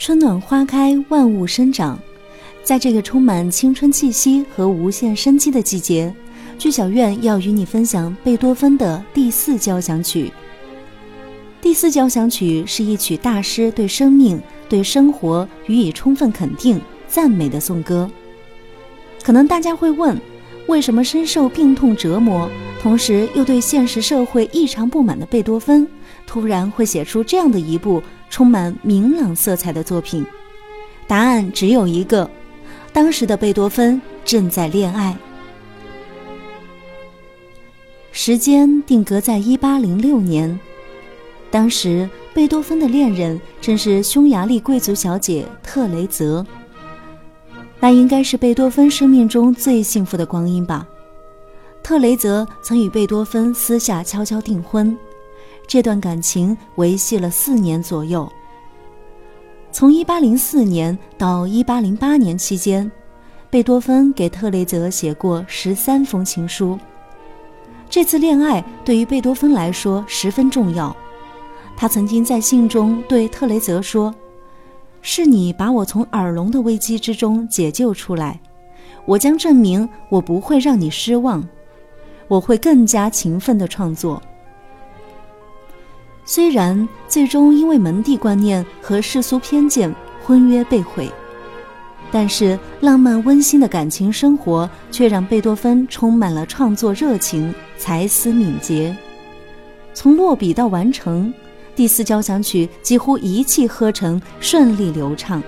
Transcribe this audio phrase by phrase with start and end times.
[0.00, 2.00] 春暖花开，万物生长。
[2.64, 6.10] 在这个充满青春气息和无限生机的季节，
[6.56, 10.32] 剧小院要与你分享贝多芬的第四交响曲。
[11.60, 14.40] 第四交响曲是一曲大师对生命、
[14.70, 18.10] 对生活予以充分肯定、赞美的颂歌。
[19.22, 20.18] 可能大家会问，
[20.66, 22.48] 为什么深受病痛折磨，
[22.80, 25.86] 同时又对现实社会异常不满的贝多芬，
[26.26, 28.02] 突然会写出这样的一部？
[28.30, 30.24] 充满明朗色彩的作品，
[31.06, 32.30] 答案只有一个：
[32.92, 35.14] 当时的贝多芬正在恋爱。
[38.12, 40.58] 时间定格在一八零六年，
[41.50, 46.46] 当时贝多芬的恋人正是匈牙利贵族小姐特雷泽。
[47.80, 50.86] 那应该是贝多芬生命中最幸福的光阴吧。
[51.82, 54.96] 特雷泽曾与贝多芬私下悄悄订婚。
[55.70, 58.28] 这段感情维系了四年左右。
[59.70, 62.90] 从1804年到1808年期间，
[63.48, 66.76] 贝多芬给特雷泽写过十三封情书。
[67.88, 70.94] 这次恋爱对于贝多芬来说十分重要。
[71.76, 74.12] 他曾经在信中对特雷泽说
[75.02, 78.40] ：“是你把我从耳聋的危机之中解救出来，
[79.04, 81.48] 我将证明我不会让你失望，
[82.26, 84.20] 我会更加勤奋地创作。”
[86.32, 89.92] 虽然最终因为门第观念和世俗偏见，
[90.22, 91.10] 婚约被毁，
[92.12, 98.96] 但是浪漫温馨的感情生活却让贝多芬充满了创作热情，才思敏捷。
[99.92, 101.34] 从落笔到完成，
[101.74, 105.42] 第四交响曲几乎一气呵成，顺利流畅，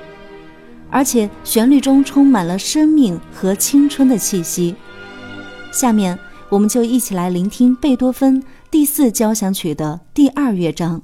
[0.91, 4.75] 而且旋律中充满了生命和青春的气息。
[5.70, 8.42] 下面，我们就一起来聆听贝多芬。
[8.73, 11.03] 第四交响曲的第二乐章。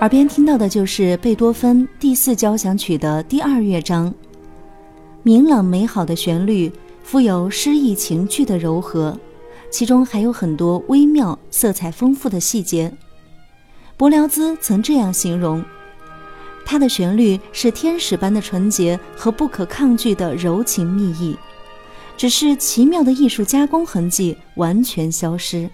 [0.00, 4.12] 耳边听到的就是贝多芬第四交响曲的第二乐章，
[5.22, 9.14] 明朗美好的旋律，富有诗意情趣的柔和，
[9.70, 12.90] 其中还有很多微妙、色彩丰富的细节。
[13.98, 15.62] 柏辽兹曾这样形容：
[16.64, 21.36] 它的旋律是天使般的纯洁和不可抗拒的柔情蜜意，
[22.16, 25.68] 只是奇妙的艺术加工痕迹完全消失。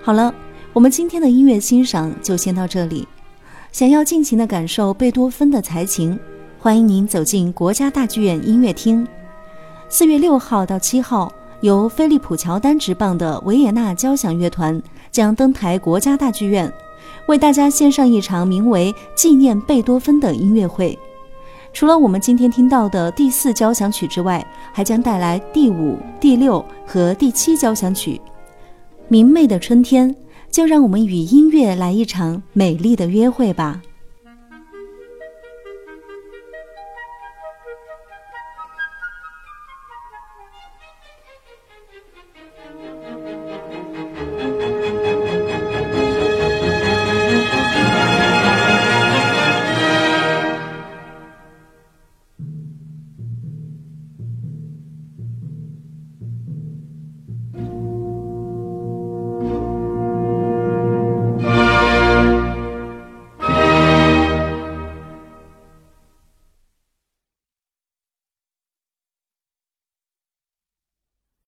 [0.00, 0.34] 好了。
[0.78, 3.04] 我们今天的音乐欣赏就先到这里。
[3.72, 6.16] 想要尽情的感受贝多芬的才情，
[6.56, 9.04] 欢迎您走进国家大剧院音乐厅。
[9.88, 11.32] 四月六号到七号，
[11.62, 14.80] 由菲利普乔丹执棒的维也纳交响乐团
[15.10, 16.72] 将登台国家大剧院，
[17.26, 20.96] 为大家献上一场名为《纪念贝多芬》的音乐会。
[21.72, 28.20] 除了我们今天听到的第四交响曲之外，还将带来第五、第六和第七交响曲。
[29.08, 30.14] 明媚的春天。
[30.50, 33.82] 就让我们与音乐来一场美丽的约会吧。